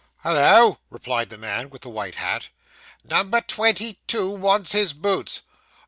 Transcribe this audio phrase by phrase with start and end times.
[0.23, 2.49] 'Hollo,' replied the man with the white hat.
[3.03, 5.43] 'Number twenty two wants his boots.